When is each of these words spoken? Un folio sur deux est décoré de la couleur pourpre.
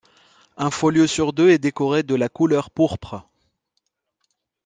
Un 0.57 0.71
folio 0.71 1.05
sur 1.05 1.31
deux 1.31 1.49
est 1.51 1.59
décoré 1.59 2.01
de 2.01 2.15
la 2.15 2.27
couleur 2.27 2.71
pourpre. 2.71 3.29